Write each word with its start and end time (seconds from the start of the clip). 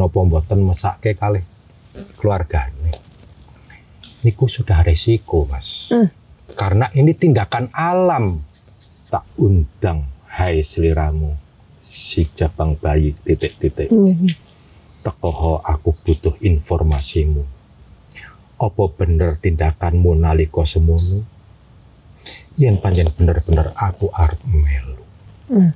nopo 0.00 0.24
mboten 0.24 0.64
mesake 0.64 1.12
kalih 1.12 1.44
keluargane. 2.16 2.96
Niku 4.24 4.48
sudah 4.48 4.80
resiko, 4.80 5.44
Mas. 5.44 5.92
Hmm. 5.92 6.08
Karena 6.56 6.88
ini 6.96 7.12
tindakan 7.12 7.68
alam. 7.76 8.40
Tak 9.12 9.26
undang, 9.36 10.08
hai 10.38 10.64
seliramu, 10.64 11.34
si 11.84 12.24
jabang 12.32 12.80
bayi 12.80 13.12
titik-titik. 13.12 13.92
Nggih. 13.92 14.38
Tekoho 15.04 15.60
aku 15.60 15.92
butuh 15.92 16.36
informasimu. 16.40 17.44
Apa 18.60 18.84
bener 18.92 19.40
tindakanmu 19.40 20.14
nalika 20.16 20.62
semono? 20.68 21.24
Yen 22.60 22.76
pancen 22.78 23.08
bener-bener 23.16 23.72
aku 23.72 24.12
arep 24.12 24.40
melu. 24.44 25.04
Hmm. 25.48 25.72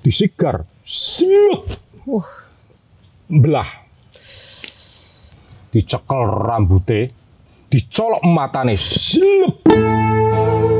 Disigar, 0.00 0.62
siap, 0.86 1.64
Wah, 2.04 2.43
belah. 3.40 3.70
Dicekel 5.74 6.22
rambute, 6.46 7.10
dicolok 7.70 8.22
matane, 8.30 8.76
siap. 8.78 10.73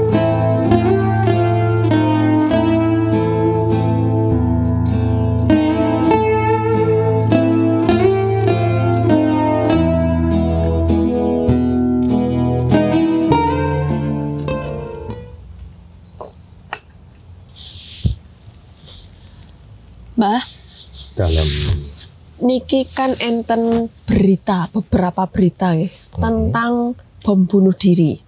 Niki 22.45 22.85
kan 22.87 23.17
enten 23.17 23.89
berita, 24.05 24.69
beberapa 24.71 25.25
berita 25.33 25.73
nggih 25.73 26.21
tentang 26.21 26.93
bom 27.25 27.41
bunuh 27.49 27.73
diri. 27.73 28.21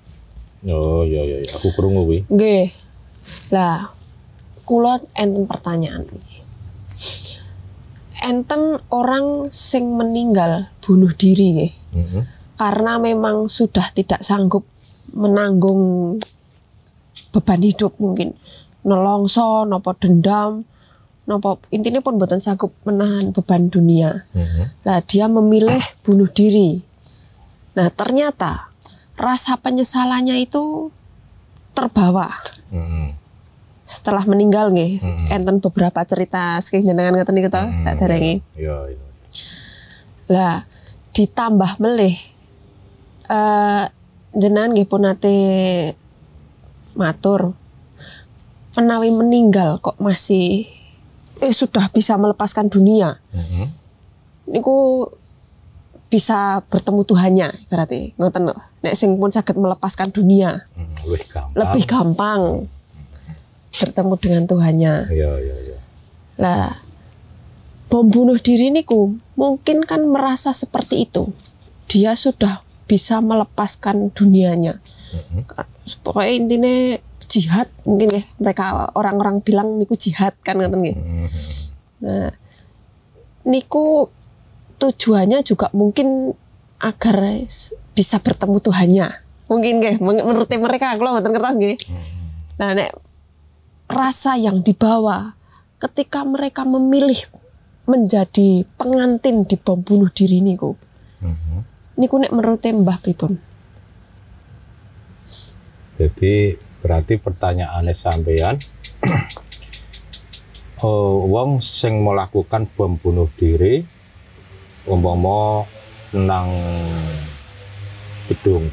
Oh 0.66 1.04
iya 1.04 1.22
iya 1.22 1.38
iya. 1.44 1.52
aku 1.52 1.70
krungu 1.76 2.08
kuwi. 2.08 2.18
Nggih. 2.32 2.72
Lah, 3.52 3.92
kula 4.64 4.98
enten 5.14 5.44
pertanyaan. 5.44 6.08
Enten 8.24 8.80
orang 8.90 9.52
sing 9.52 9.94
meninggal 9.94 10.72
bunuh 10.80 11.12
diri 11.12 11.46
nggih. 11.60 11.72
Heeh. 11.94 12.24
Karena 12.56 12.96
memang 12.96 13.52
sudah 13.52 13.92
tidak 13.92 14.24
sanggup 14.24 14.64
menanggung 15.12 16.16
beban 17.30 17.60
hidup 17.60 18.00
mungkin 18.00 18.32
nelongso 18.80 19.68
nopo 19.68 19.92
dendam 19.92 20.64
nopo 21.26 21.58
intinya 21.74 21.98
pun 21.98 22.16
buatan 22.16 22.38
sanggup 22.38 22.70
menahan 22.86 23.34
beban 23.34 23.66
dunia. 23.66 24.24
Nah, 24.86 24.98
dia 25.02 25.26
memilih 25.26 25.82
bunuh 26.06 26.30
diri. 26.30 26.78
Nah, 27.74 27.90
ternyata 27.90 28.70
rasa 29.18 29.58
penyesalannya 29.58 30.38
itu 30.38 30.88
terbawa 31.74 32.30
Heeh. 32.72 33.12
setelah 33.82 34.22
meninggal 34.24 34.70
nggih. 34.72 35.02
Mm-mm. 35.02 35.34
Enten 35.34 35.58
beberapa 35.58 36.00
cerita 36.06 36.62
saking 36.62 36.86
jenengan 36.86 37.12
ngoten 37.18 37.34
niku 37.34 37.50
to, 37.50 37.58
Hmm, 37.58 37.82
saderenge. 37.84 38.40
Iya 38.54 38.76
iya. 38.94 39.06
Lah, 40.30 40.56
ditambah 41.12 41.82
melih 41.82 42.14
eh 43.26 43.84
jenengan 44.30 44.70
nggih 44.70 44.86
pun 44.86 45.02
nate 45.02 45.36
matur 46.94 47.52
menawi 48.78 49.10
meninggal 49.10 49.80
kok 49.82 49.98
masih 49.98 50.68
eh 51.38 51.52
sudah 51.52 51.88
bisa 51.88 52.16
melepaskan 52.16 52.68
dunia. 52.68 53.18
Heeh. 53.30 53.68
niku 54.46 55.10
bisa 56.06 56.62
bertemu 56.70 57.02
Tuhannya 57.02 57.48
berarti 57.66 58.14
ngoten. 58.14 58.54
Nek 58.80 58.94
sing 58.94 59.18
pun 59.18 59.28
saged 59.28 59.58
melepaskan 59.58 60.14
dunia 60.14 60.62
Hmm, 60.78 60.94
Lebih 61.02 61.26
gampang. 61.26 61.56
lebih 61.58 61.84
gampang 61.84 62.42
bertemu 63.74 64.14
dengan 64.16 64.42
Tuhannya. 64.46 64.94
Iya 65.10 65.30
iya 65.36 65.56
iya. 65.66 65.76
Lah 66.38 66.78
bom 67.86 68.06
bunuh 68.06 68.38
diri 68.38 68.70
niku 68.70 69.14
mungkin 69.34 69.82
kan 69.82 70.06
merasa 70.06 70.54
seperti 70.54 71.04
itu. 71.04 71.26
Dia 71.86 72.14
sudah 72.14 72.62
bisa 72.86 73.18
melepaskan 73.18 74.14
dunianya. 74.14 74.78
Heeh. 75.10 75.66
Pokoknya 76.00 76.32
intinya 76.32 76.74
jihad 77.26 77.68
mungkin 77.84 78.16
ya 78.16 78.22
mereka 78.40 78.90
orang-orang 78.94 79.42
bilang 79.42 79.76
niku 79.76 79.98
jihad 79.98 80.32
kan 80.40 80.56
ngoten 80.56 80.80
nggih. 80.80 80.96
Nah, 82.06 82.30
niku 83.46 84.08
tujuannya 84.80 85.42
juga 85.42 85.68
mungkin 85.74 86.32
agar 86.80 87.46
bisa 87.96 88.20
bertemu 88.20 88.58
Tuhannya. 88.60 89.08
Mungkin 89.46 89.72
nggih, 89.78 89.96
men- 90.02 90.24
menurut 90.26 90.50
mereka 90.50 90.96
kalau 90.98 91.14
mboten 91.16 91.32
kertas 91.34 91.56
nggih. 91.56 91.76
Nah, 92.58 92.72
nek 92.72 92.90
rasa 93.86 94.34
yang 94.34 94.60
dibawa 94.64 95.38
ketika 95.78 96.26
mereka 96.26 96.66
memilih 96.66 97.18
menjadi 97.86 98.66
pengantin 98.74 99.46
di 99.46 99.54
bom 99.54 99.78
bunuh 99.78 100.10
diri 100.10 100.42
niku. 100.42 100.74
Heeh. 101.22 101.62
Niku 101.96 102.18
nek 102.18 102.34
menurut 102.34 102.60
Mbah 102.60 102.98
pripun? 103.00 103.38
Jadi 105.96 106.65
berarti 106.80 107.18
pertanyaannya 107.18 107.94
sampean 107.96 108.56
oh, 110.84 111.24
wong 111.32 111.58
sing 111.62 112.04
melakukan 112.04 112.68
bom 112.76 112.96
bunuh 113.00 113.28
diri 113.36 113.82
umpama 114.86 115.66
nang 116.14 116.48
gedung 118.30 118.70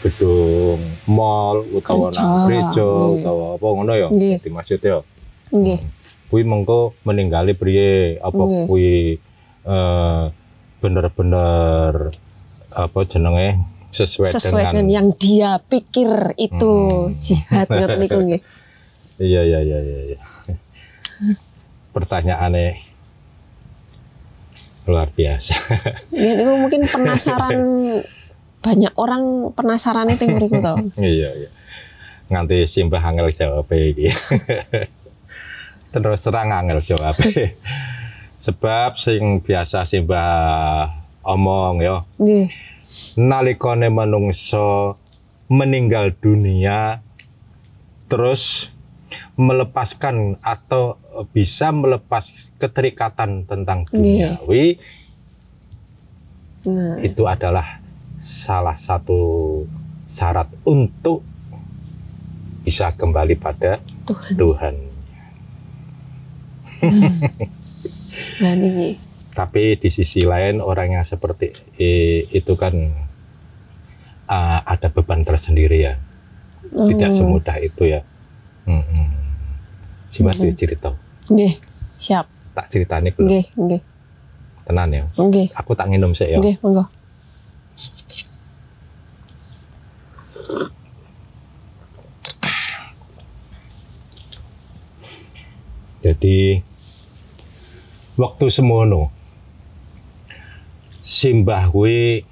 gedung 0.00 0.80
mall 1.04 1.60
utawa 1.76 2.08
nang 2.08 2.48
Gereja, 2.48 2.88
utawa 3.20 3.60
apa 3.60 3.66
ngono 3.68 3.92
ya 3.92 4.08
Nggih. 4.08 4.36
Jadi 4.40 4.48
maksudnya 4.48 5.04
Nggih. 5.52 5.78
kuwi 6.32 6.42
mengko 6.48 6.96
meninggali 7.04 7.52
priye? 7.52 8.16
Apa 8.24 8.40
kuwi 8.64 9.20
eh, 9.68 10.24
bener-bener 10.80 11.92
apa 12.72 12.98
jenenge 13.04 13.60
sesuai, 13.90 14.30
Sesuai 14.30 14.70
dengan 14.70 14.86
dengan 14.86 14.86
yang 14.88 15.06
dia 15.18 15.58
pikir 15.60 16.38
itu 16.38 16.74
Hmm. 17.10 17.18
jihad 17.18 17.66
ngoten 17.66 17.98
niku 17.98 18.18
nggih. 18.22 18.42
Iya 19.20 19.44
iya 19.44 19.60
iya 19.60 19.78
iya. 19.84 19.98
iya. 20.14 20.18
Pertanyaannya 21.92 22.80
luar 24.88 25.12
biasa. 25.12 25.54
Ya, 26.08 26.32
niku 26.34 26.56
mungkin 26.56 26.88
penasaran 26.88 27.54
banyak 28.64 28.94
orang 28.96 29.52
penasaran 29.52 30.08
itu 30.08 30.24
mriku 30.24 30.64
to. 30.64 30.74
iya 31.04 31.30
iya. 31.36 31.50
Nganti 32.30 32.64
simbah 32.64 33.02
angel 33.02 33.28
jawab 33.28 33.68
iki. 33.68 34.08
Terus 35.90 36.18
serang 36.22 36.54
angel 36.54 36.80
jawab. 36.80 37.18
Sebab 38.40 38.96
sing 38.96 39.44
biasa 39.44 39.84
simbah 39.84 40.88
omong 41.20 41.84
ya, 41.84 42.00
Nggih. 42.16 42.48
Nalikane 43.18 43.88
manungsa 43.90 44.94
meninggal 45.50 46.14
dunia 46.14 47.02
terus 48.10 48.74
melepaskan 49.34 50.38
atau 50.42 50.98
bisa 51.34 51.74
melepas 51.74 52.54
keterikatan 52.58 53.46
tentang 53.46 53.86
Nggih. 53.90 54.38
duniawi 54.38 54.66
Nah, 56.60 57.00
itu 57.00 57.24
adalah 57.24 57.80
salah 58.20 58.76
satu 58.76 59.64
syarat 60.04 60.44
untuk 60.68 61.24
bisa 62.60 62.92
kembali 62.92 63.40
pada 63.40 63.80
Tuhan. 64.04 64.36
Tuhan. 64.36 64.74
Nah 68.44 68.52
niki. 68.60 69.09
Tapi 69.30 69.78
di 69.78 69.88
sisi 69.88 70.22
lain 70.22 70.58
orang 70.58 70.98
yang 70.98 71.04
seperti 71.04 71.48
i- 71.78 72.26
itu 72.30 72.52
kan 72.54 72.74
uh, 74.26 74.60
ada 74.64 74.88
beban 74.88 75.22
tersendiri 75.22 75.78
ya. 75.80 75.94
Tidak 76.70 77.10
Oh, 77.10 77.14
semudah 77.14 77.56
itu 77.58 77.86
ya. 77.86 78.02
Mm-mm. 78.64 79.08
Si 80.06 80.22
Mas 80.22 80.36
Mhm. 80.36 80.54
cerita, 80.54 80.90
Nggih. 81.26 81.54
Siap. 81.94 82.26
tak 82.50 82.66
ceritani 82.66 83.10
dulu. 83.10 83.30
Nggih, 83.30 83.46
nggih. 83.54 83.82
Tenan 84.64 84.90
ya. 84.90 85.04
Nggih. 85.14 85.54
Aku 85.54 85.74
tak 85.74 85.86
nginum 85.88 86.12
sih 86.12 86.26
ya. 86.26 86.38
Nggih, 86.38 86.58
monggo. 86.60 86.84
Jadi 96.00 96.56
waktu 98.16 98.46
semono 98.48 99.12
simbah 101.10 101.66
kuwi 101.74 102.22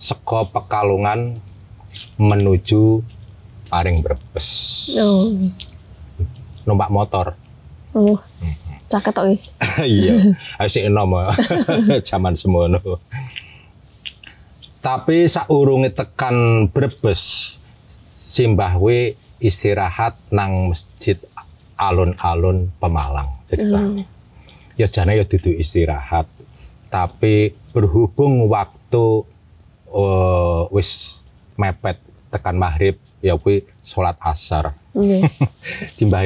saka 0.00 0.48
Pekalongan 0.48 1.36
menuju 2.16 3.04
Paring 3.68 4.00
Brebes. 4.00 4.48
Oh. 4.96 5.28
Numpak 6.64 6.88
motor. 6.88 7.36
Oh. 7.92 8.16
Caket 8.84 9.16
iki. 9.16 9.36
iya 9.88 10.36
asik 10.62 10.86
enom 10.86 11.16
zaman 12.08 12.36
semono 12.36 13.00
tapi 14.84 15.24
saurunge 15.24 15.88
tekan 15.90 16.68
Brebes 16.68 17.56
Simbah 18.20 18.76
we 18.76 19.16
istirahat 19.40 20.14
nang 20.28 20.68
masjid 20.68 21.16
alun-alun 21.80 22.70
Pemalang 22.76 23.40
cerita 23.48 23.80
Hmm. 23.80 24.04
ya 24.76 24.86
jane 24.86 25.16
ya 25.16 25.24
dudu 25.24 25.50
istirahat 25.56 26.28
tapi 26.94 27.50
berhubung 27.74 28.46
waktu 28.46 29.06
eh, 29.90 30.62
wis 30.70 31.18
mepet 31.58 31.98
tekan 32.30 32.54
maghrib 32.54 32.94
ya 33.18 33.34
kuwi 33.34 33.66
salat 33.82 34.14
asar 34.22 34.78
Nggih. 34.94 35.26
Simbah 35.98 36.22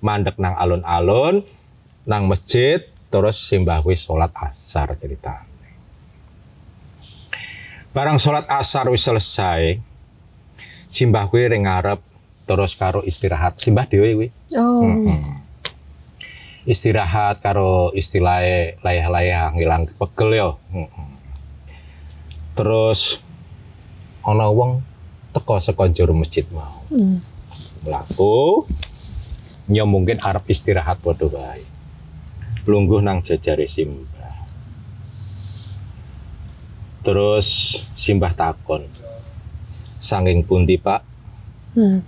mandek 0.00 0.40
nang 0.40 0.56
alun-alun 0.56 1.44
nang 2.08 2.30
masjid 2.32 2.80
terus 3.12 3.36
Simbah 3.36 3.84
Wi 3.84 3.92
salat 3.92 4.32
asar 4.40 4.96
cerita. 4.96 5.44
Barang 7.92 8.20
salat 8.20 8.48
asar 8.48 8.88
wis 8.92 9.04
selesai, 9.04 9.80
Simbah 10.88 11.28
Wi 11.28 11.48
ring 11.48 11.68
ngarep 11.68 12.00
terus 12.48 12.72
karo 12.72 13.04
istirahat. 13.04 13.60
Simbah 13.60 13.84
dhewe 13.84 14.16
wi 14.16 14.28
Oh. 14.56 14.86
Istirahat 16.66 17.38
karo 17.40 17.94
istilahnya 17.94 18.76
layah-layah 18.82 19.54
ngilang 19.54 19.86
pegel 19.96 20.30
yo. 20.34 20.50
Terus 22.58 23.22
ana 24.26 24.50
wong 24.50 24.82
teko 25.30 25.62
saka 25.62 25.86
jero 25.88 26.12
masjid 26.12 26.44
mau. 26.50 26.82
Hmm. 26.90 27.22
mlaku 27.86 28.66
ya 29.70 29.86
mungkin 29.86 30.18
arep 30.18 30.50
istirahat 30.50 30.98
padha 30.98 31.30
wae 31.30 31.62
lungguh 32.66 32.98
nang 32.98 33.22
jajare 33.22 33.70
simbah 33.70 34.34
terus 37.06 37.78
simbah 37.94 38.34
takon 38.34 38.82
sanging 40.02 40.42
pundi 40.42 40.74
pak 40.78 41.06
Hmm. 41.76 42.00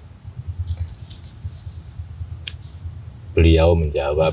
beliau 3.36 3.76
menjawab 3.76 4.32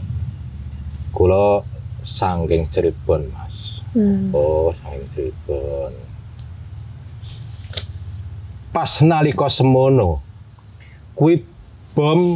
kula 1.16 1.64
sanging 2.04 2.68
Cirebon 2.68 3.32
mas 3.32 3.56
Hmm. 3.96 4.36
oh 4.36 4.76
sanging 4.76 5.08
Cirebon 5.16 5.96
pas 8.76 8.92
nalika 9.00 9.48
semono 9.48 10.20
kuwi 11.16 11.40
bom 11.96 12.36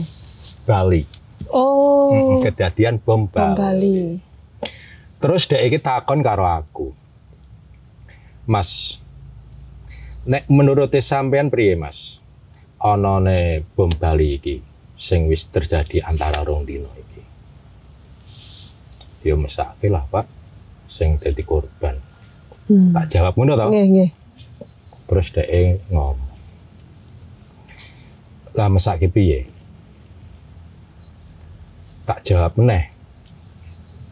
Bali 0.63 1.19
Oh. 1.49 2.43
Kedadian 2.45 3.01
bom 3.01 3.25
Bom 3.25 3.33
Bali. 3.33 3.57
Bali. 3.57 3.99
Terus 5.19 5.49
dek 5.49 5.65
iki 5.65 5.79
takon 5.81 6.21
karo 6.21 6.45
aku. 6.45 6.93
Mas, 8.49 9.01
nek 10.25 10.45
menurut 10.49 10.93
sampean 11.01 11.49
priye, 11.49 11.73
Mas? 11.73 12.21
Ana 12.79 13.19
ne 13.19 13.65
bom 13.75 13.89
Bali 13.89 14.37
iki 14.37 14.61
sing 14.95 15.25
wis 15.27 15.49
terjadi 15.49 16.05
antara 16.05 16.45
rong 16.45 16.63
dino 16.69 16.87
iki. 16.95 17.08
Ya 19.23 19.35
mesake 19.35 19.91
lah, 19.91 20.07
Pak. 20.07 20.25
Sing 20.87 21.19
dadi 21.19 21.43
korban. 21.43 21.99
Hmm. 22.69 22.93
Tak 22.93 23.09
jawab 23.09 23.33
ngono 23.33 23.57
to. 23.57 23.67
Nggih, 23.73 23.87
nggih. 23.89 24.09
Terus 25.09 25.27
dek 25.33 25.49
ngomong. 25.89 26.29
Lah 28.53 28.69
mesake 28.69 29.09
piye? 29.09 29.49
Tak 32.05 32.21
jawab 32.21 32.53
meneh. 32.61 32.93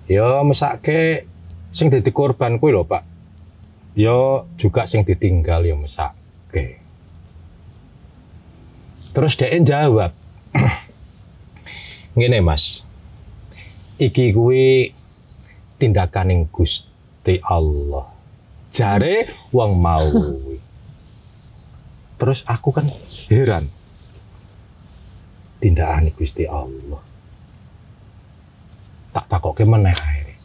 Ya 0.10 0.42
mesake 0.42 1.30
sing 1.70 1.94
dadi 1.94 2.10
korban 2.10 2.58
kuwi 2.58 2.74
lho, 2.74 2.82
Pak. 2.82 3.06
Ya 3.94 4.46
juga 4.58 4.90
sing 4.90 5.06
ditinggal 5.06 5.66
ya 5.66 5.78
mesake. 5.78 6.82
Terus 9.14 9.38
dek 9.38 9.54
jawab. 9.66 10.14
Ngene, 12.18 12.42
Mas. 12.42 12.82
Iki 14.02 14.34
kuwi 14.34 14.97
tindakaning 15.78 16.50
Gusti 16.50 17.38
Allah. 17.46 18.10
Jare 18.74 19.30
wong 19.54 19.78
mau. 19.78 20.06
Terus 22.20 22.42
aku 22.50 22.74
kan 22.74 22.90
heran. 23.30 23.70
Tindakan 25.58 26.10
Gusti 26.14 26.46
Allah. 26.46 27.02
Tak 29.14 29.26
takoke 29.30 29.66
meneh 29.66 29.94
ae. 29.94 30.38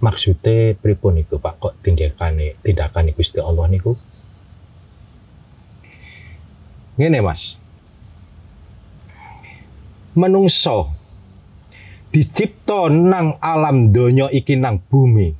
Maksudnya 0.00 0.78
pripun 0.78 1.20
iku 1.20 1.42
Pak 1.42 1.54
kok 1.58 1.74
tindakane 1.82 2.58
tindakan 2.62 3.10
Gusti 3.14 3.42
Allah 3.42 3.66
niku? 3.66 3.94
Ngene 6.98 7.22
Mas. 7.22 7.58
Menungso 10.14 10.99
dicipta 12.10 12.90
nang 12.90 13.38
alam 13.38 13.94
donya 13.94 14.26
iki 14.30 14.58
nang 14.58 14.82
bumi. 14.82 15.34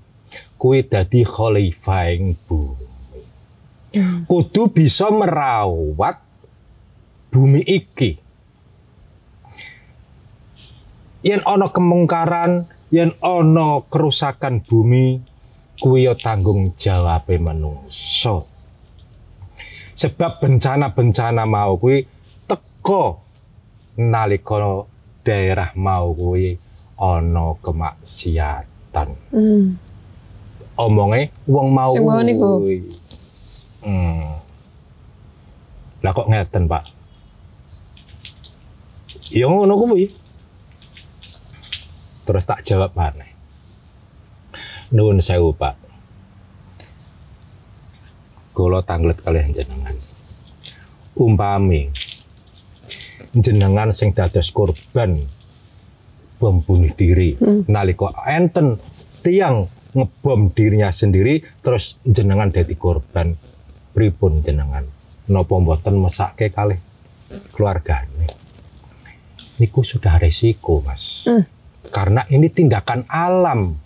Kuwi 0.60 0.86
dadi 0.86 1.26
khalifah 1.26 2.06
ing 2.14 2.36
bumi. 2.46 2.90
kudu 4.30 4.70
bisa 4.70 5.10
merawat 5.10 6.22
bumi 7.30 7.60
iki. 7.66 8.18
Yen 11.20 11.42
ana 11.44 11.68
kemungkaran, 11.68 12.64
yen 12.88 13.12
ana 13.20 13.84
kerusakan 13.92 14.64
bumi, 14.64 15.20
kuwi 15.82 16.08
ya 16.08 16.16
tanggung 16.16 16.72
jawabe 16.72 17.36
manungsa. 17.36 18.46
Sebab 20.00 20.40
bencana-bencana 20.40 21.44
mau 21.44 21.76
kuwi 21.76 22.08
teko 22.48 23.20
nalika 24.00 24.88
daerah 25.24 25.72
mau 25.76 26.12
kuwi 26.16 26.56
ana 27.00 27.56
kemaksiatan. 27.60 29.08
Hmm. 29.32 29.76
Omonge 30.80 31.28
wong 31.44 31.68
mau 31.72 31.92
Sing 31.92 32.04
mau 32.08 32.20
niku. 32.24 32.64
Hmm. 33.84 34.40
Lah 36.00 36.12
kok 36.16 36.28
ngeten, 36.32 36.64
Pak? 36.64 36.84
Ya 39.28 39.44
ngono 39.48 39.76
kuwi. 39.76 40.08
Terus 42.24 42.44
tak 42.48 42.64
jawab 42.64 42.96
maneh. 42.96 43.28
Nuwun 44.92 45.20
sewu, 45.20 45.52
Pak. 45.52 45.76
Kula 48.56 48.80
tanglet 48.80 49.20
kalian 49.20 49.52
jenengan. 49.52 49.96
Umpami 51.20 51.92
jenengan 53.34 53.94
sing 53.94 54.10
dados 54.14 54.50
korban 54.50 55.22
bom 56.40 56.64
bunuh 56.64 56.90
diri. 56.96 57.36
Hmm. 57.36 57.68
nalika 57.68 58.16
enten 58.24 58.80
tiang 59.20 59.68
ngebom 59.92 60.56
dirinya 60.56 60.88
sendiri 60.88 61.44
terus 61.60 62.00
jenengan 62.08 62.48
dadi 62.48 62.74
korban. 62.74 63.36
Pripun 63.90 64.40
jenengan? 64.40 64.86
Napa 65.28 65.54
mboten 65.58 65.98
mesake 66.00 66.48
kalih 66.48 66.78
keluargane? 67.52 68.30
Niku 69.60 69.84
sudah 69.84 70.16
resiko 70.16 70.80
mas. 70.80 71.28
Hmm. 71.28 71.44
karena 71.90 72.22
ini 72.30 72.46
tindakan 72.48 73.04
alam. 73.10 73.76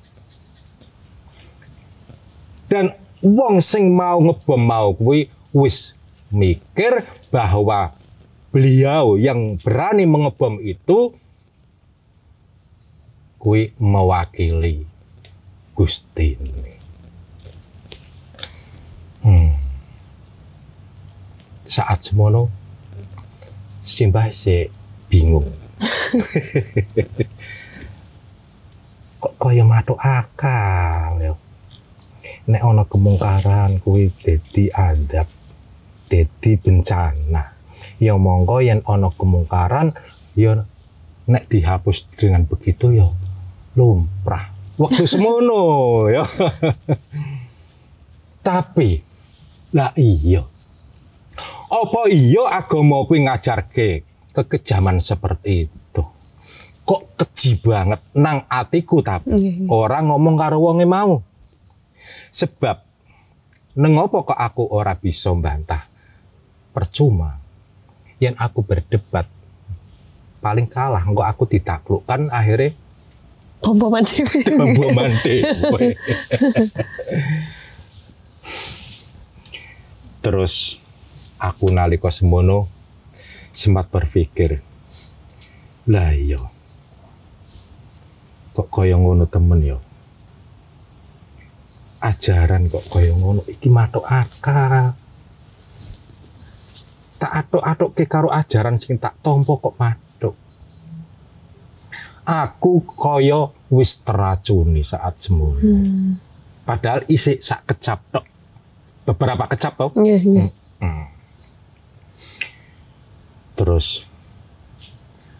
Dan 2.69 2.93
wong 3.25 3.65
sing 3.65 3.97
mau 3.97 4.21
ngebom 4.21 4.61
mau 4.61 4.93
kuwi 4.93 5.33
wis 5.57 5.97
mikir 6.29 7.07
bahwa 7.33 7.97
beliau 8.55 9.19
yang 9.19 9.59
berani 9.59 10.07
mengebom 10.07 10.63
itu 10.63 11.11
kuwi 13.43 13.75
mewakili 13.83 14.87
Gusti 15.75 16.39
ini. 16.39 16.75
Hmm. 19.27 19.59
Saat 21.67 22.07
semono 22.07 22.47
Simbah 23.85 24.33
si 24.33 24.65
bingung. 25.13 25.45
Kok 29.21 29.35
kaya 29.37 29.61
matuk 29.67 30.01
akal 30.01 31.21
ya. 31.21 31.35
Nek 32.49 32.65
ana 32.65 32.89
kemungkaran 32.89 33.77
kuwi 33.83 34.09
dadi 34.25 34.73
adab, 34.73 35.29
dadi 36.09 36.57
bencana. 36.57 37.54
Ya 38.03 38.15
monggo 38.19 38.59
yen 38.61 38.83
ana 38.87 39.11
kemungkaran 39.15 39.95
ya 40.35 40.67
nek 41.31 41.45
dihapus 41.49 42.11
dengan 42.19 42.45
begitu 42.47 42.91
ya 42.95 43.09
lumrah. 43.79 44.51
Waktu 44.79 45.07
semono 45.13 46.07
ya. 46.11 46.27
Tapi 48.45 49.01
lah 49.73 49.91
iya. 49.99 50.43
Apa 51.71 52.07
iya 52.07 52.45
agama 52.55 53.03
kuwi 53.09 53.27
ngajarke 53.27 54.05
kekejaman 54.35 55.03
seperti 55.03 55.67
itu? 55.67 56.03
kok 56.85 57.17
keji 57.17 57.65
banget 57.65 58.01
nang 58.13 58.45
atiku 58.45 59.01
tapi 59.01 59.33
Nggih, 59.33 59.53
nggih. 59.65 59.69
orang 59.73 60.05
ngomong 60.13 60.37
karo 60.37 60.61
wonge 60.61 60.85
mau 60.85 61.25
sebab 62.29 62.77
nengopo 63.81 64.29
kok 64.29 64.37
aku 64.37 64.69
ora 64.69 64.93
bisa 64.93 65.33
mbantah 65.33 65.81
percuma 66.77 67.41
yang 68.23 68.35
aku 68.39 68.63
berdebat 68.63 69.27
paling 70.45 70.69
kalah 70.69 71.01
kok 71.01 71.25
aku 71.25 71.45
ditaklukkan 71.49 72.29
akhirnya 72.29 72.77
Pompo 73.65 73.89
mandi. 73.89 74.21
pemboman 74.61 75.09
dewe. 75.25 75.97
Terus 80.21 80.77
aku 81.41 81.73
nalika 81.73 82.13
semono 82.13 82.69
sempat 83.57 83.89
berpikir, 83.89 84.61
lah 85.89 86.13
iya, 86.13 86.45
kok 88.53 88.69
kaya 88.69 89.01
ngono 89.01 89.25
temen 89.25 89.65
ya. 89.65 89.81
Ajaran 92.05 92.69
kok 92.69 92.85
kaya 92.93 93.17
ngono 93.17 93.49
iki 93.49 93.73
matok 93.73 94.05
akal. 94.05 94.93
Tak 97.25 97.33
atok-atok 97.49 97.91
ke 97.97 98.05
karo 98.05 98.29
ajaran 98.29 98.77
sing 98.77 99.01
tak 99.01 99.17
tompo 99.25 99.57
kok 99.57 99.81
matok. 99.81 100.37
Aku 102.29 102.85
kaya 102.85 103.49
wis 103.73 104.05
teracuni 104.05 104.85
saat 104.85 105.17
semono. 105.17 105.57
Hmm. 105.57 106.21
Padahal 106.69 107.09
isi 107.09 107.41
sak 107.41 107.65
kecap 107.65 108.05
tok. 108.13 108.29
Beberapa 109.09 109.49
kecap 109.49 109.73
tok. 109.73 109.97
Nggih, 109.97 110.21
nggih. 110.21 110.49
Hmm. 110.85 111.09
Terus 113.57 114.05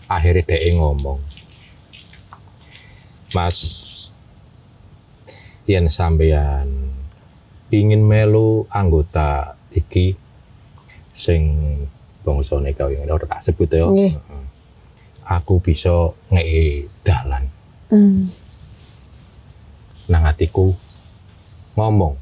akhirnya 0.09 0.57
dia 0.57 0.73
ngomong, 0.81 1.21
Mas, 3.37 3.57
yen 5.69 5.93
sampeyan 5.93 6.97
ingin 7.69 8.01
melu 8.01 8.65
anggota 8.73 9.61
iki 9.77 10.24
sing 11.15 11.43
bangsane 12.21 12.75
kau 12.75 12.91
yang 12.91 13.07
ora 13.07 13.25
tak 13.25 13.41
sebut 13.43 13.71
ya. 13.71 13.87
Heeh. 13.87 14.13
Aku 15.25 15.57
bisa 15.57 15.91
ngei 16.29 16.85
dalan 17.01 17.49
Hmm. 17.85 18.27
nang 20.05 20.25
atiku 20.25 20.75
ngomong 21.75 22.17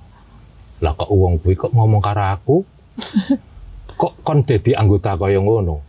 lah 0.78 0.92
kok 0.92 1.08
uang 1.08 1.40
kuwi 1.40 1.54
kok 1.54 1.70
ngomong 1.70 1.98
karo 1.98 2.20
aku 2.20 2.56
kok 4.00 4.12
kon 4.20 4.42
dadi 4.42 4.74
anggota 4.74 5.16
kaya 5.16 5.38
ngono 5.38 5.80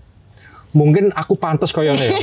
mungkin 0.72 1.12
aku 1.12 1.36
pantas 1.36 1.69
kaya 1.69 1.93
ya 1.93 2.13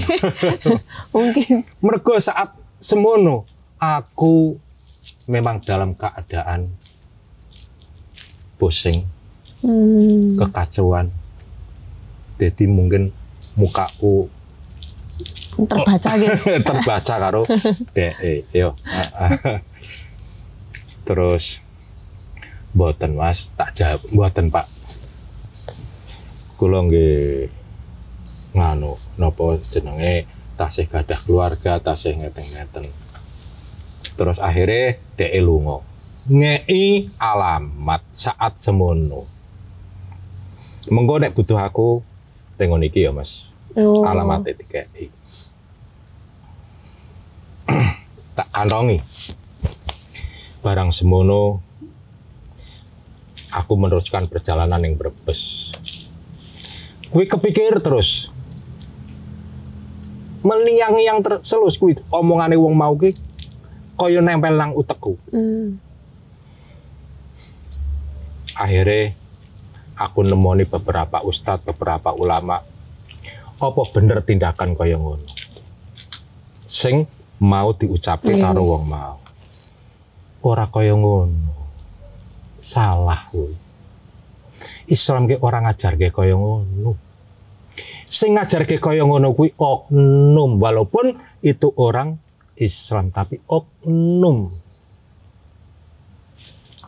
Mungkin. 1.14 1.66
mergo 1.78 2.16
saat 2.16 2.50
semono 2.78 3.44
aku 3.76 4.56
memang 5.26 5.60
dalam 5.60 5.92
keadaan 5.92 6.70
pusing 8.56 9.04
Hmm. 9.60 10.40
kekacauan. 10.40 11.12
Jadi 12.40 12.64
mungkin 12.64 13.12
mukaku 13.60 14.32
Terbaca 15.60 16.10
gitu. 16.16 16.32
terbaca 16.68 17.14
karo 17.20 17.42
DE 17.92 18.48
yo. 18.56 18.72
Terus 21.06 21.60
mboten 22.72 23.18
Mas. 23.18 23.52
Tak 23.58 23.76
jawab. 23.76 24.00
Mboten 24.08 24.48
Pak. 24.48 24.66
Kula 26.56 26.84
nggih 26.88 27.52
nganu 28.56 28.96
napa 29.20 29.60
jenenge? 29.60 30.24
Tasih 30.56 30.88
gadah 30.88 31.16
keluarga 31.24 31.80
tasih 31.80 32.20
ngeten-ngeten. 32.20 32.88
Terus 34.16 34.36
akhirnya 34.40 35.00
DE 35.16 35.40
lunga. 35.40 35.80
Ngei 36.28 37.08
alamat 37.16 38.04
saat 38.12 38.60
semono 38.60 39.39
mengko 40.88 41.20
nek 41.20 41.36
butuh 41.36 41.60
aku 41.60 42.00
tengon 42.56 42.80
iki 42.80 43.04
ya 43.04 43.12
Mas 43.12 43.50
Oh. 43.78 44.02
alamat 44.02 44.50
DKI. 44.50 45.06
tak 48.38 48.48
kantongi. 48.50 48.98
Barang 50.60 50.90
semono 50.90 51.62
aku 53.54 53.72
meneruskan 53.78 54.26
perjalanan 54.26 54.82
yang 54.82 54.98
berbes. 54.98 55.70
Kui 57.14 57.30
kepikir 57.30 57.78
terus. 57.78 58.34
Meliang 60.42 60.98
yang 60.98 61.22
terselus 61.22 61.78
kui 61.78 61.94
omongane 62.10 62.58
wong 62.58 62.74
mau 62.74 62.98
ki 62.98 63.14
kaya 63.94 64.18
nempel 64.18 64.58
nang 64.58 64.74
utekku. 64.74 65.14
Hmm. 65.30 65.78
Akhirnya 68.58 69.14
aku 70.00 70.24
nemoni 70.24 70.64
beberapa 70.64 71.20
ustadz, 71.20 71.68
beberapa 71.68 72.16
ulama. 72.16 72.64
Apa 73.60 73.82
bener 73.92 74.24
tindakan 74.24 74.72
kaya 74.72 74.96
ngono? 74.96 75.28
Sing 76.64 77.04
mau 77.44 77.76
diucapke 77.76 78.32
Iya. 78.32 78.48
karo 78.48 78.64
wong 78.64 78.84
mau. 78.88 79.20
Ora 80.40 80.64
kaya 80.72 80.96
ngono. 80.96 81.52
Salah 82.64 83.28
kuwi. 83.28 83.52
Islam 84.88 85.28
ke 85.28 85.36
orang 85.44 85.68
ngajarke 85.68 86.08
kaya 86.08 86.32
ngono. 86.32 86.96
Sing 88.08 88.32
ngajarke 88.32 88.80
kaya 88.80 89.04
ngono 89.04 89.36
kuwi 89.36 89.52
oknum 89.60 90.56
walaupun 90.56 91.20
itu 91.44 91.68
orang 91.76 92.16
Islam 92.56 93.12
tapi 93.12 93.44
oknum. 93.44 94.56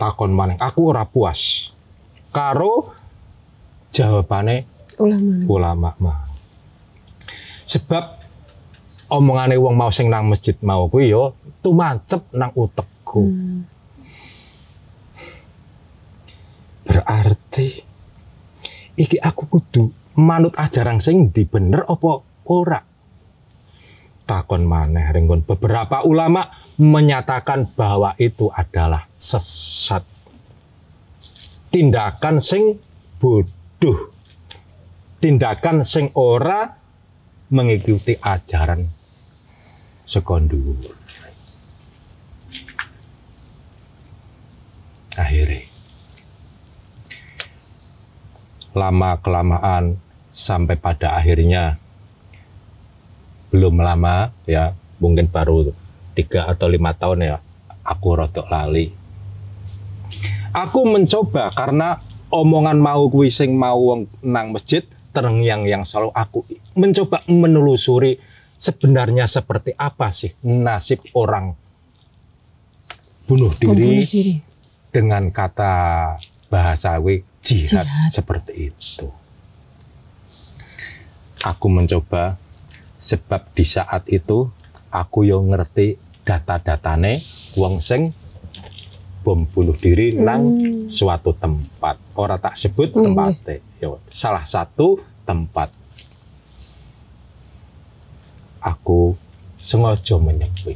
Takon 0.01 0.33
maneh 0.33 0.57
aku 0.57 0.89
ora 0.89 1.05
puas 1.05 1.71
karo 2.33 3.02
jawabane 3.93 4.65
Ulama. 4.99 5.45
ulama 5.47 5.91
mah. 6.01 6.21
Sebab 7.69 8.05
omongane 9.13 9.61
wong 9.61 9.77
mau 9.77 9.93
sing 9.93 10.09
nang 10.09 10.33
masjid 10.33 10.57
mau 10.65 10.89
kuwi 10.89 11.13
yo 11.13 11.37
tumancep 11.61 12.33
nang 12.33 12.53
utekku. 12.57 13.23
Hmm. 13.29 13.61
Berarti 16.83 17.69
iki 18.99 19.17
aku 19.21 19.47
kudu 19.49 19.85
manut 20.21 20.57
ajaran 20.59 20.99
sing 20.99 21.31
ndi 21.31 21.45
bener 21.47 21.85
apa 21.87 22.13
ora? 22.49 22.81
Takon 24.23 24.65
maneh 24.65 25.09
ringgon 25.13 25.45
beberapa 25.45 26.05
ulama 26.09 26.47
menyatakan 26.81 27.73
bahwa 27.77 28.17
itu 28.17 28.49
adalah 28.49 29.05
sesat. 29.17 30.05
Tindakan 31.73 32.41
sing 32.41 32.77
bodoh. 33.17 33.62
Tindakan 35.23 35.83
sing 35.83 36.11
ora 36.15 36.67
mengikuti 37.51 38.15
ajaran 38.19 38.87
sekondur. 40.07 40.79
Akhirnya 45.13 45.73
lama 48.73 49.21
kelamaan 49.21 50.01
sampai 50.33 50.81
pada 50.81 51.13
akhirnya 51.13 51.77
belum 53.53 53.85
lama 53.85 54.33
ya 54.49 54.73
mungkin 54.97 55.29
baru 55.29 55.69
tiga 56.17 56.49
atau 56.49 56.73
lima 56.73 56.97
tahun 56.97 57.29
ya 57.29 57.37
aku 57.85 58.17
rotok 58.17 58.49
lali 58.49 58.89
aku 60.57 60.89
mencoba 60.89 61.53
karena 61.53 62.01
omongan 62.33 62.81
mau 62.81 63.07
kuwi 63.13 63.29
sing 63.29 63.55
mau 63.55 63.77
wong 63.77 64.09
nang 64.25 64.57
masjid 64.57 64.83
terngiang 65.13 65.69
yang 65.69 65.85
selalu 65.85 66.11
aku 66.17 66.49
mencoba 66.73 67.21
menelusuri 67.29 68.17
sebenarnya 68.57 69.29
seperti 69.29 69.77
apa 69.77 70.09
sih 70.11 70.33
nasib 70.41 71.05
orang 71.13 71.53
bunuh 73.29 73.53
diri 73.61 74.09
diri. 74.09 74.35
dengan 74.89 75.29
kata 75.29 76.17
bahasa 76.49 76.97
kuwi 76.97 77.21
jihad, 77.45 77.85
Jihad. 77.85 78.11
seperti 78.13 78.73
itu. 78.73 79.09
Aku 81.43 81.67
mencoba 81.67 82.39
sebab 83.03 83.51
di 83.51 83.67
saat 83.67 84.07
itu 84.07 84.47
aku 84.95 85.27
yo 85.27 85.43
ngerti 85.43 85.99
data-datane 86.23 87.19
wong 87.59 87.83
sing 87.83 88.15
bom 89.23 89.47
bunuh 89.47 89.79
diri 89.79 90.19
nang 90.19 90.43
Hmm. 90.43 90.91
suatu 90.91 91.31
tempat. 91.39 91.97
Ora 92.19 92.37
tak 92.37 92.59
sebut 92.59 92.91
Nggih, 92.91 93.15
tempatnya. 93.15 93.57
Yo, 93.79 94.03
salah 94.11 94.43
satu 94.43 94.99
tempat. 95.23 95.71
Aku 98.59 99.15
sengaja 99.59 100.19
menyepi. 100.19 100.75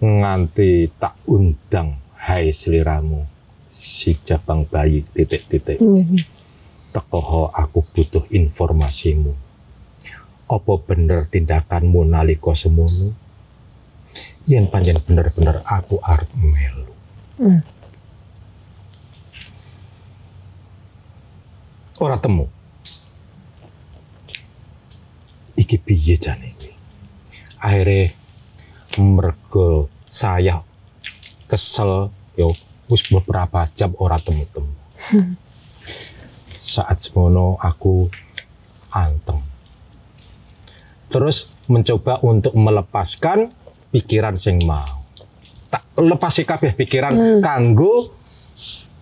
Nganti 0.00 0.88
tak 0.96 1.12
undang 1.28 2.00
hai 2.16 2.56
seliramu 2.56 3.28
si 3.70 4.16
jabang 4.24 4.64
bayi 4.64 5.04
titik-titik. 5.12 5.76
Hmm. 5.76 6.16
Tekoho 6.90 7.52
aku 7.52 7.84
butuh 7.84 8.24
informasimu. 8.32 9.36
Apa 10.50 10.74
bener 10.82 11.30
tindakanmu 11.30 12.02
nalika 12.08 12.56
semono? 12.56 13.29
Yen 14.48 14.70
panjen 14.72 14.96
bener-bener 15.04 15.60
aku 15.68 16.00
arep 16.00 16.30
melu. 16.36 16.94
Hmm. 17.36 17.60
Ora 22.00 22.16
temu. 22.16 22.48
Iki 25.60 25.76
piye 25.84 26.16
jane 26.16 26.56
iki? 26.56 26.72
Akhirnya 27.60 28.16
mergo 28.96 29.92
saya 30.08 30.64
kesel 31.44 32.08
yo 32.34 32.56
wis 32.88 33.04
beberapa 33.12 33.68
jam 33.76 33.92
ora 34.00 34.16
temu-temu. 34.16 34.72
Saat 36.50 37.04
semono 37.04 37.60
aku 37.60 38.08
anteng. 38.90 39.44
Terus 41.10 41.50
mencoba 41.70 42.18
untuk 42.24 42.54
melepaskan 42.56 43.52
pikiran 43.90 44.38
sing 44.38 44.62
mau. 44.66 45.02
Tak 45.70 45.98
lepasi 45.98 46.42
kabeh 46.42 46.74
pikiran 46.74 47.42
kanggo 47.42 48.10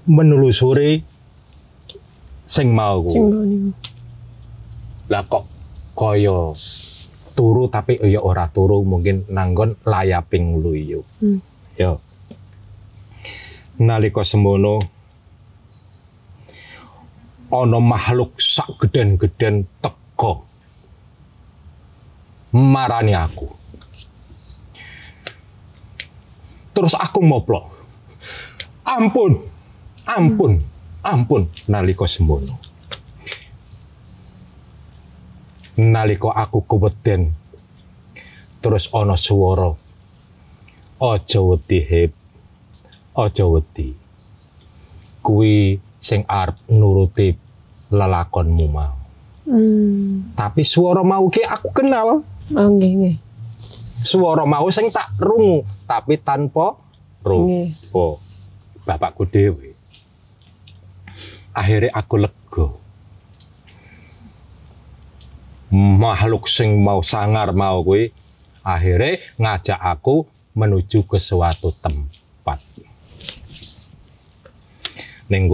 menelusuri 0.09 1.01
sing 2.45 2.73
mau. 2.73 3.05
Sing 3.09 3.25
lah 5.09 5.25
kok 5.25 5.49
koyo 5.97 6.53
turu 7.33 7.73
tapi 7.73 7.97
ya 8.05 8.21
ora 8.21 8.45
turu 8.53 8.85
mungkin 8.85 9.25
nanggon 9.33 9.73
layaping 9.89 10.61
luyu 10.61 11.01
Hmm. 11.23 11.41
yo 11.81 12.03
nalika 13.81 14.21
semono 14.21 14.83
ana 17.49 17.79
makhluk 17.81 18.37
sak 18.37 18.69
geden-geden 18.83 19.65
teko 19.81 20.45
marani 22.53 23.15
aku 23.17 23.49
terus 26.79 26.95
aku 26.95 27.19
moplok 27.27 27.67
ampun 28.87 29.35
ampun 30.07 30.63
ampun 31.03 31.51
nalika 31.67 32.07
semono 32.07 32.55
nalika 35.79 36.31
aku 36.35 36.63
keweden 36.67 37.35
terus 38.59 38.91
ana 38.91 39.15
swara. 39.15 39.79
Aja 40.99 41.39
wedi 41.39 41.79
hip 41.79 42.11
aja 43.15 43.47
wedi. 43.47 43.95
Kuwi 45.23 45.79
sing 46.03 46.27
arep 46.27 46.59
nuruti 46.71 47.35
lelakonmu 47.95 48.67
mau 48.71 48.99
Hmm. 49.49 50.37
tapi 50.37 50.61
swara 50.61 51.01
mau 51.01 51.25
ki 51.33 51.41
aku 51.41 51.73
kenal. 51.73 52.21
Oh 52.53 52.69
nggih 52.69 52.93
nggih. 53.01 53.17
swara 53.97 54.45
mau 54.45 54.69
sing 54.69 54.93
tak 54.93 55.09
rungu 55.17 55.65
tapi 55.89 56.21
tanpa 56.21 56.77
rupa 57.25 58.21
bapakku 58.85 59.25
dhewe 59.25 59.69
akhirnya 61.59 61.91
aku 61.91 62.15
lega. 62.23 62.67
Makhluk 65.75 66.49
sing 66.49 66.81
mau 66.81 67.05
sangar 67.05 67.53
mau 67.53 67.85
kuwi 67.85 68.09
akhirnya 68.65 69.21
ngajak 69.37 69.77
aku 69.77 70.25
menuju 70.57 71.05
ke 71.05 71.19
suatu 71.21 71.75
tempat. 71.77 72.63
Ning 75.29 75.45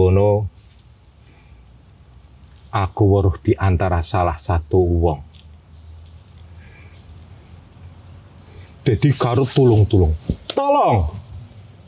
aku 2.71 3.03
weruh 3.11 3.35
di 3.43 3.55
antara 3.59 3.99
salah 3.99 4.39
satu 4.39 4.79
wong 4.79 5.34
Jadi 8.85 9.09
karo 9.17 9.49
tulung-tulung. 9.49 10.13
Tolong, 10.53 11.09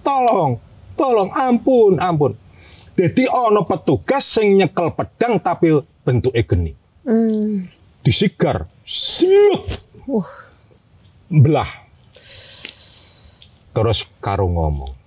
tolong, 0.01 0.57
tolong, 0.97 1.29
ampun, 1.37 2.01
ampun. 2.01 2.33
Jadi 2.97 3.29
ono 3.29 3.61
petugas 3.69 4.25
sing 4.25 4.57
nyekel 4.57 4.89
pedang 4.97 5.37
tapi 5.37 5.77
bentuknya 6.01 6.41
geni. 6.41 6.73
Hmm. 7.05 7.69
Disigar, 8.01 8.65
siuk, 8.81 9.61
Wah. 10.09 10.25
belah. 11.29 11.69
Terus 13.77 14.09
karo 14.17 14.49
ngomong. 14.49 14.97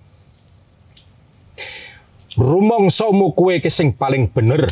Rumangsamu 2.39 3.35
kowe 3.35 3.51
ki 3.59 3.67
sing 3.67 3.91
paling 3.91 4.31
bener. 4.31 4.71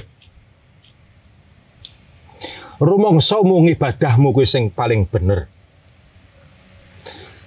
Rumangsamu 2.79 3.67
ngibadahmu 3.67 4.31
kowe 4.31 4.47
sing 4.47 4.71
paling 4.71 5.03
bener. 5.03 5.51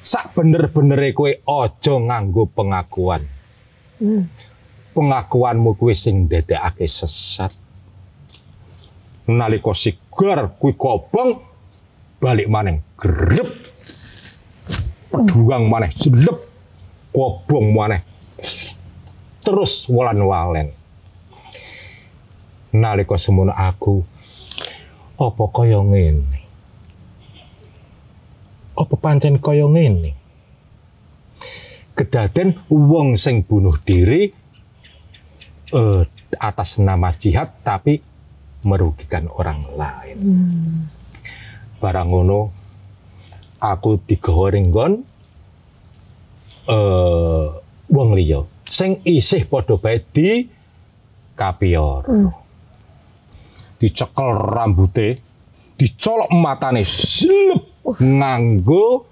Sak 0.02 0.34
bener-benere 0.34 1.14
kowe 1.14 1.30
aja 1.30 1.94
nganggo 1.94 2.50
pengakuan. 2.50 3.22
Hmm. 4.02 4.26
Pengakuanmu 4.92 5.78
kuwi 5.78 5.94
sing 5.94 6.26
ndadekake 6.26 6.90
sesat. 6.90 7.54
Nalika 9.30 9.70
sigar 9.70 10.58
kuwi 10.58 10.74
kobong 10.74 11.38
balik 12.18 12.50
maneng 12.50 12.82
grep. 12.98 13.46
Peduang 15.06 15.70
maneh 15.70 15.94
jelep. 15.94 16.50
Kobong 17.14 17.70
maneh. 17.70 18.02
Terus 19.46 19.86
walan-walen. 19.86 20.74
Nalika 22.74 23.14
semono 23.14 23.54
aku 23.54 24.02
apa 25.22 25.44
kaya 25.54 25.78
ngene? 25.78 26.41
Apa 28.82 28.98
pancen 28.98 29.38
kaya 29.38 29.70
ngene? 29.70 30.18
Kedaden 31.94 32.58
wong 32.66 33.14
sing 33.14 33.46
bunuh 33.46 33.78
diri 33.78 34.26
eh, 35.70 36.02
atas 36.42 36.82
nama 36.82 37.14
jihad 37.14 37.62
tapi 37.62 38.02
merugikan 38.66 39.30
orang 39.30 39.62
lain. 39.78 40.18
Barang 41.78 42.10
ngono 42.10 42.40
aku 43.62 44.02
digawa 44.02 44.50
ringgon 44.50 44.92
eh 46.62 47.46
wong 47.90 48.10
liya 48.14 48.42
sing 48.66 49.02
isih 49.04 49.46
padha 49.46 49.76
bae 49.76 50.00
di 50.00 50.46
kapior. 51.36 52.06
Dicekel 53.82 54.30
rambute, 54.38 55.18
dicolok 55.74 56.30
matane, 56.38 56.86
slep 56.86 57.61
nganggo 57.84 59.06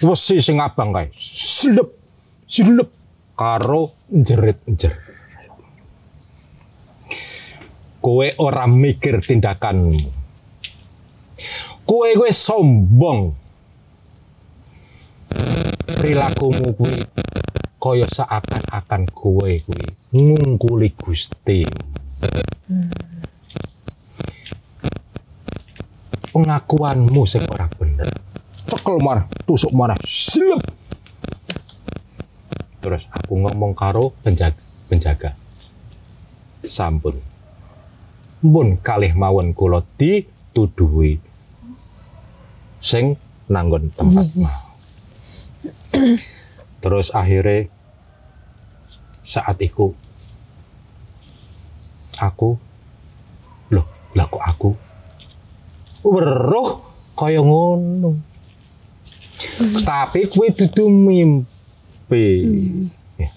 wesi 0.00 0.38
sing 0.40 0.62
abang 0.62 0.94
kae. 0.94 1.10
Slep, 1.16 1.90
slep 2.46 2.88
karo 3.36 3.92
jerit-jerit. 4.10 5.08
Kowe 8.00 8.26
ora 8.40 8.64
mikir 8.64 9.20
tindakanmu. 9.20 10.00
Kowe 11.84 12.08
kowe 12.16 12.30
sombong. 12.32 13.36
Perilakumu 16.00 16.72
kuwi 16.80 16.96
kaya 17.76 18.08
seakan-akan 18.08 19.04
kowe 19.12 19.52
kuwi 19.52 19.86
ngungkuli 20.16 20.96
Gusti. 20.96 21.68
Pengakuanmu 26.30 27.22
sing 27.26 27.42
ora 27.50 27.66
bener. 27.74 28.06
Cekel 28.70 29.02
marah, 29.02 29.26
tusuk 29.42 29.74
marah, 29.74 29.98
slep. 30.06 30.62
Terus 32.80 33.10
aku 33.10 33.42
ngomong 33.42 33.74
karo 33.74 34.14
penjaga, 34.22 34.62
penjaga. 34.86 35.34
Sampun. 36.62 37.18
Mun 38.46 38.80
kalih 38.80 39.12
mawon 39.12 39.52
kula 39.52 39.84
dituduhi 39.98 41.20
sing 42.80 43.20
nanggon 43.52 43.92
tempat 43.92 44.32
mau. 44.38 44.72
Terus 46.80 47.12
akhirnya 47.12 47.68
saat 49.20 49.60
itu 49.60 49.92
aku 52.16 52.56
loh 53.68 53.86
lah 54.16 54.26
kok 54.26 54.40
aku 54.40 54.70
weruh 56.04 56.80
kaya 57.16 57.40
ngono. 57.44 58.16
Tapi 59.84 60.28
kuwi 60.28 60.52
dudu 60.52 60.88
mimpi. 60.88 62.26
Ya, 63.16 63.28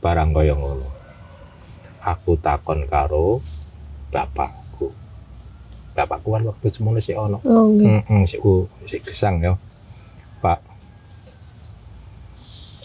Barang 0.00 0.32
kaya 0.32 0.56
ngono. 0.56 0.88
Aku 2.00 2.40
takon 2.40 2.88
karo 2.88 3.44
bapakku. 4.08 4.88
Bapakku 5.92 6.28
kan 6.32 6.48
waktu 6.48 6.66
semono 6.72 7.00
sih 7.04 7.16
ono. 7.16 7.40
Oh. 7.44 7.76
Heeh, 7.76 8.24
si 8.24 8.36
U, 8.40 8.64
si 8.88 9.04
gesang 9.04 9.44
ya. 9.44 9.52
Pak. 10.40 10.60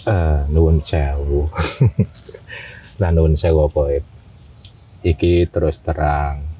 Eh, 0.05 0.41
nuwun 0.51 0.83
sewu. 0.83 1.47
Lah 2.99 3.09
nuwun 3.15 3.39
sewu 3.39 3.71
apa? 3.71 4.03
Iki 5.05 5.47
terus 5.47 5.79
terang 5.79 6.55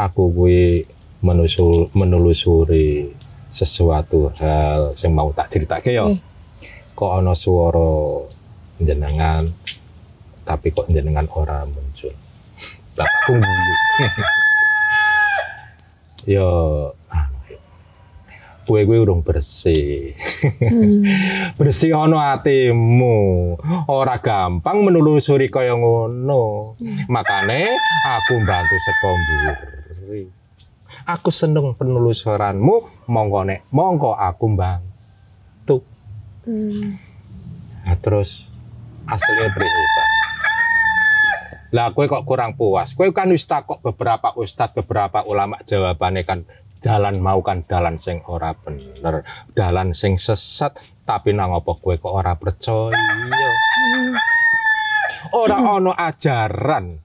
aku 0.00 0.32
kuwi 0.32 0.88
menusul 1.20 1.92
menelusuri 1.92 3.12
sesuatu 3.50 4.30
hal 4.40 4.94
yang 5.00 5.12
mau 5.12 5.30
tak 5.34 5.52
ceritake 5.52 5.96
ya. 5.96 6.06
Hmm. 6.06 6.18
Kok 6.96 7.10
ana 7.20 7.32
swara 7.36 8.24
jenengan 8.80 9.48
tapi 10.44 10.72
kok 10.72 10.88
jenengan 10.88 11.28
ora 11.36 11.64
muncul. 11.68 12.12
Bapakku 12.96 13.32
guyu. 13.38 13.74
ya 16.36 16.48
anu, 16.92 17.56
kue 18.68 18.84
kue 18.84 18.98
urung 19.00 19.24
bersih 19.24 20.14
Hmm. 20.40 21.04
bersih 21.60 21.92
ono 21.92 22.16
atimu 22.16 23.56
ora 23.92 24.16
gampang 24.16 24.88
menelusuri 24.88 25.52
kaya 25.52 25.76
ngono 25.76 26.76
makane 27.12 27.68
aku 28.08 28.40
bantu 28.48 28.76
saka 28.80 29.08
mburi 29.12 30.24
aku 31.06 31.28
seneng 31.32 31.76
penelusuranmu. 31.76 33.08
Monggo 33.08 33.40
nek 33.46 33.68
monggo 33.72 34.12
aku 34.16 34.46
bantu 34.56 34.90
Hmm. 36.40 36.96
nah, 37.84 37.96
terus 38.00 38.48
aslinya 39.04 39.52
priye 39.52 39.68
Pak 39.92 40.08
lah 41.70 41.94
kue 41.94 42.10
kok 42.10 42.26
kurang 42.26 42.58
puas? 42.58 42.98
Kue 42.98 43.14
kan 43.14 43.30
wis 43.30 43.46
takok 43.46 43.78
beberapa 43.84 44.34
ustadz 44.34 44.74
beberapa 44.74 45.22
ulama 45.22 45.60
jawabannya 45.62 46.26
kan 46.26 46.42
dalan 46.82 47.22
mau 47.22 47.38
kan 47.46 47.62
dalan 47.62 48.00
sing 48.00 48.24
ora 48.26 48.56
bener 48.58 49.22
dalan 49.54 49.94
sing 49.94 50.18
sesat 50.18 50.74
tapi 51.06 51.30
nang 51.30 51.54
apa 51.54 51.78
kue 51.78 51.94
kok 52.00 52.10
ora 52.10 52.34
percaya? 52.34 52.96
Ora 55.30 55.62
ono 55.78 55.94
ajaran 55.94 56.98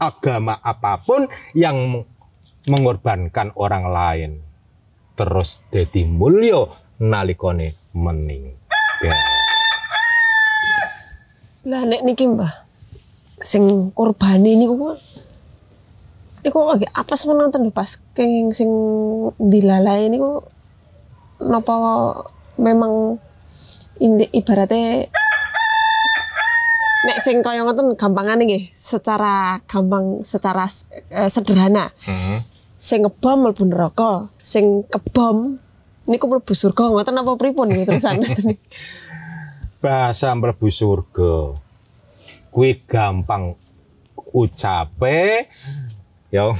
agama 0.00 0.56
apa 0.64 1.04
pun 1.04 1.28
yang 1.52 2.06
mengorbankan 2.66 3.54
orang 3.54 3.84
lain. 3.88 4.32
Terus 5.16 5.64
dadi 5.72 6.04
mulya 6.04 6.66
nalikane 7.00 7.72
meninggal. 7.96 9.18
Lah 11.66 11.82
nek 11.82 12.02
niki 12.04 12.26
Mbah 12.30 12.66
sing 13.36 13.92
korbani 13.92 14.56
niku 14.56 14.74
kok 14.80 14.96
niku 16.40 16.58
lagi 16.64 16.86
apa 16.88 17.12
sih 17.16 17.30
nonton 17.32 17.64
lho 17.66 17.72
pas. 17.72 17.98
Keng 18.12 18.52
sing 18.52 18.70
dilalai 19.40 20.12
niku 20.12 20.44
napa 21.42 21.74
memang 22.56 23.20
indi, 24.00 24.28
ibaratnya 24.32 25.04
nek 27.06 27.18
sing 27.22 27.40
kaya 27.40 27.62
ngoten 27.62 27.94
gampangane 27.94 28.44
nggih 28.44 28.64
secara 28.72 29.60
gampang 29.64 30.26
secara 30.26 30.66
eh, 31.12 31.30
sederhana. 31.30 31.88
Hmm. 32.04 32.55
Sing 32.76 33.08
ngebom 33.08 33.48
mlebu 33.48 33.64
neraka 33.72 34.28
sing 34.36 34.84
kebom 34.88 35.56
niku 36.06 36.28
mlebu 36.28 36.52
surga. 36.52 36.92
Ngoten 36.92 37.16
apa 37.16 37.32
pripun 37.40 37.72
nggih 37.72 37.88
terusan? 37.88 38.20
Bahasa 39.82 40.36
mlebu 40.36 40.68
surga. 40.68 41.56
Kuwi 42.52 42.84
gampang 42.84 43.56
ucape. 44.32 45.48
Yo. 46.30 46.52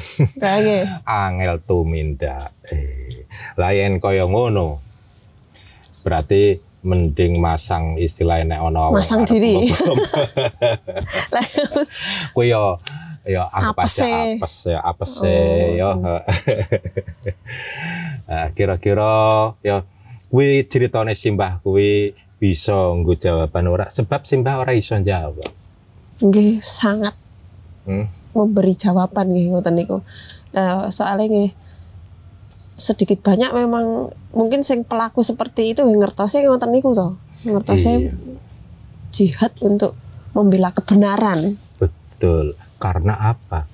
Angel 1.05 1.61
tumindak 1.64 2.52
eh 2.72 3.29
lah 3.57 3.72
yen 3.72 4.00
kaya 4.00 4.24
ngono 4.24 4.81
berarti 6.00 6.57
mending 6.87 7.42
masang 7.42 7.98
istilahnya 7.98 8.57
nek 8.57 8.61
ana 8.62 8.94
Masang 8.94 9.26
diri. 9.26 9.66
kuwi 12.35 12.55
yo 12.55 12.79
yo 13.26 13.42
anggap 13.42 13.82
Apese. 13.82 14.06
aja 14.06 14.38
apes 14.38 14.54
ya 14.70 14.78
apes 14.80 15.12
Oh, 15.18 15.68
yo 15.74 15.90
Nah, 18.26 18.46
kira-kira 18.54 19.10
yo 19.62 19.76
kuwi 20.30 20.66
ceritane 20.66 21.14
Simbah 21.14 21.62
kuwi 21.62 22.10
bisa 22.36 22.74
nggo 22.74 23.14
jawaban 23.14 23.66
ora 23.66 23.86
sebab 23.88 24.26
Simbah 24.26 24.62
ora 24.62 24.74
iso 24.74 24.98
jawab 24.98 25.42
nggih 26.16 26.58
sangat 26.64 27.14
hmm? 27.84 28.06
memberi 28.32 28.72
jawaban 28.72 29.32
nggih 29.32 29.52
ngoten 29.52 29.74
niku. 29.76 30.00
Nah, 30.52 30.88
soalnya 30.88 31.28
nggih 31.28 31.50
sedikit 32.76 33.20
banyak 33.24 33.52
memang 33.56 34.12
mungkin 34.36 34.60
sing 34.60 34.84
pelaku 34.84 35.24
seperti 35.24 35.72
itu 35.72 35.80
ngertosnya 35.84 36.44
ngoten 36.48 36.72
niku 36.72 36.92
to. 36.92 37.16
Ngertosnya 37.44 37.94
Iya. 38.00 38.12
jihad 39.12 39.52
untuk 39.64 39.96
membela 40.32 40.72
kebenaran. 40.72 41.56
Betul. 42.16 42.57
Karena 42.81 43.37
apa? 43.37 43.68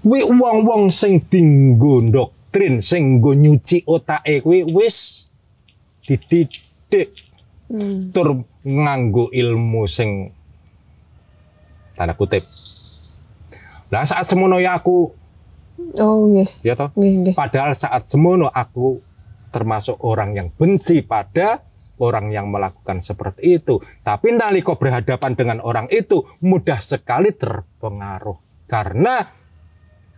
Kuwi 0.00 0.24
wong-wong 0.24 0.88
sing 0.88 1.20
dinggo 1.28 2.00
doktrin, 2.08 2.80
sing 2.80 3.20
nggo 3.20 3.36
nyuci 3.36 3.84
otake 3.84 4.40
kuwi 4.40 4.64
wis 4.64 5.28
dididik 6.08 7.12
Hmm. 7.64 8.12
tur 8.12 8.44
nganggo 8.60 9.32
ilmu 9.32 9.88
sing 9.88 10.28
tanda 11.96 12.12
kutip. 12.12 12.44
Lah 13.88 14.04
saat 14.04 14.28
semono 14.28 14.60
ya 14.60 14.76
aku 14.76 15.08
Oh 15.96 16.28
nggih, 16.28 16.46
ya 16.60 16.76
toh. 16.76 16.92
nggih 16.92 17.12
nggih. 17.24 17.34
Padahal 17.34 17.72
saat 17.72 18.04
semono 18.04 18.52
aku 18.52 19.00
termasuk 19.48 19.96
orang 20.04 20.36
yang 20.36 20.48
benci 20.52 21.00
pada 21.00 21.64
orang 22.00 22.30
yang 22.34 22.50
melakukan 22.50 22.98
seperti 23.04 23.62
itu. 23.62 23.78
Tapi 24.02 24.34
nalika 24.34 24.74
berhadapan 24.74 25.32
dengan 25.38 25.58
orang 25.62 25.86
itu 25.92 26.22
mudah 26.42 26.78
sekali 26.78 27.30
terpengaruh 27.34 28.66
karena 28.66 29.28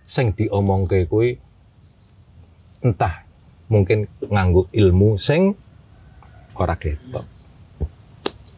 sing 0.07 0.33
diomongke 0.33 1.11
kuwi 1.11 1.35
entah 2.87 3.27
mungkin 3.67 4.07
nganggo 4.23 4.71
ilmu 4.71 5.19
sing 5.19 5.51
ora 6.55 6.79
ketok 6.79 7.37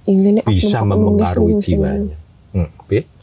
Intine 0.09 0.41
bisa 0.49 0.81
mempengaruhi 0.89 1.61
jiwanya. 1.61 2.17
Hmm? 2.57 2.73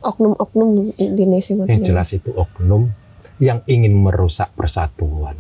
Oknum-oknum 0.05 0.93
ngoten. 0.93 1.65
Yang 1.65 1.81
jelas 1.81 2.13
itu 2.13 2.29
oknum 2.29 2.93
yang 3.41 3.65
ingin 3.65 3.97
merusak 3.97 4.53
persatuan. 4.53 5.33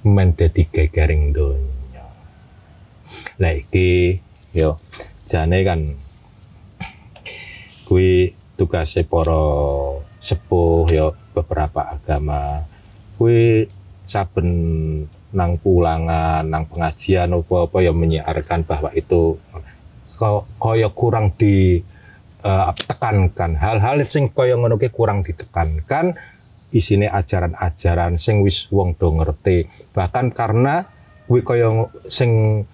Menjadi 0.00 0.64
gegaring 0.72 1.36
donya. 1.36 1.73
Lah 3.40 3.52
iki 3.52 4.18
yo 4.54 4.78
jane 5.26 5.64
kan 5.66 5.80
kuwi 7.84 8.32
tugasnya 8.54 9.04
para 9.04 9.42
sepuh 10.22 10.88
yo 10.88 11.12
beberapa 11.36 11.94
agama. 11.98 12.64
Kuwi 13.18 13.68
saben 14.04 14.48
nang 15.34 15.58
pulangan 15.58 16.46
nang 16.46 16.70
pengajian 16.70 17.34
apa-apa 17.34 17.82
ya 17.82 17.90
menyiarkan 17.90 18.62
bahwa 18.62 18.94
itu 18.94 19.36
kaya 20.62 20.88
kurang 20.94 21.34
di 21.34 21.82
eh, 22.44 22.72
tekankan. 22.86 23.58
Hal-hal 23.58 24.06
sing 24.06 24.30
kaya 24.30 24.54
ngono 24.54 24.78
kurang 24.94 25.26
ditekankan 25.26 26.14
isine 26.74 27.06
ajaran-ajaran 27.06 28.18
sing 28.18 28.42
wis 28.42 28.66
wong 28.70 28.98
do 28.98 29.10
ngerti. 29.14 29.66
Bahkan 29.94 30.34
karena 30.34 30.86
kuwi 31.26 31.42
kaya 31.42 31.90
sing 32.06 32.64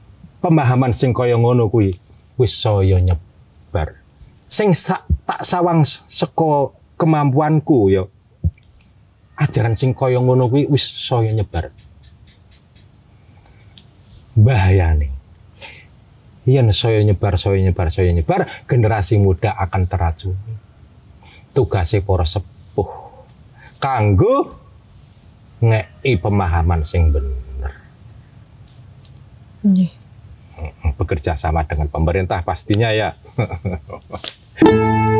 pemahaman 0.40 0.92
sing 0.92 1.12
kaya 1.12 1.36
ngono 1.36 1.68
kuwi 1.68 1.96
wis 2.36 2.56
saya 2.56 2.96
nyebar. 2.98 4.00
Sing 4.48 4.72
sa- 4.74 5.04
tak 5.28 5.44
sawang 5.44 5.84
s- 5.84 6.02
saka 6.08 6.72
kemampuanku 6.96 7.92
ya. 7.92 8.04
Ajaran 9.36 9.76
sing 9.76 9.92
kaya 9.92 10.18
ngono 10.18 10.48
kuwi 10.48 10.66
wis 10.68 10.84
saya 10.84 11.30
nyebar. 11.30 11.70
Bahayane. 14.34 15.12
Yen 16.48 16.72
saya 16.72 17.04
nyebar 17.04 17.36
saya 17.36 17.60
nyebar 17.60 17.92
saya 17.92 18.10
nyebar 18.10 18.48
generasi 18.64 19.20
muda 19.20 19.52
akan 19.54 19.84
teracuni. 19.86 20.54
Tugasnya 21.52 22.00
para 22.00 22.24
sepuh. 22.24 22.88
Kanggo 23.76 24.56
ngei 25.60 26.16
pemahaman 26.16 26.80
sing 26.80 27.12
bener. 27.12 27.76
Nggih 29.60 29.99
bekerja 30.96 31.36
sama 31.36 31.64
dengan 31.64 31.88
pemerintah 31.88 32.42
pastinya 32.42 32.90
ya. 32.92 33.16